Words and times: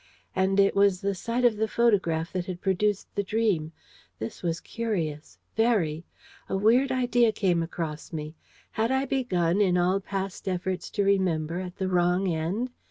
And 0.35 0.59
it 0.59 0.75
was 0.75 1.01
the 1.01 1.13
sight 1.13 1.45
of 1.45 1.57
the 1.57 1.67
photograph 1.67 2.33
that 2.33 2.47
had 2.47 2.59
produced 2.59 3.13
the 3.13 3.21
dream. 3.21 3.71
This 4.17 4.41
was 4.41 4.59
curious, 4.59 5.37
very. 5.55 6.05
A 6.49 6.57
weird 6.57 6.91
idea 6.91 7.31
came 7.31 7.61
across 7.61 8.11
me. 8.11 8.33
Had 8.71 8.89
I 8.91 9.05
begun, 9.05 9.61
in 9.61 9.77
all 9.77 9.99
past 9.99 10.47
efforts 10.47 10.89
to 10.97 11.03
remember, 11.03 11.59
at 11.59 11.75
the 11.75 11.87
wrong 11.87 12.27
end? 12.27 12.71